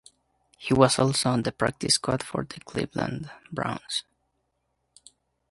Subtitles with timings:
[0.57, 4.03] He was also on the practice squad for the Cleveland Browns.